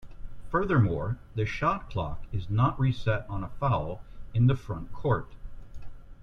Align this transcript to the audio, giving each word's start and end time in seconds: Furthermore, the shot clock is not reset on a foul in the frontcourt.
Furthermore, 0.49 1.19
the 1.35 1.45
shot 1.45 1.91
clock 1.91 2.23
is 2.33 2.49
not 2.49 2.79
reset 2.79 3.23
on 3.29 3.43
a 3.43 3.49
foul 3.49 4.01
in 4.33 4.47
the 4.47 4.55
frontcourt. 4.55 5.27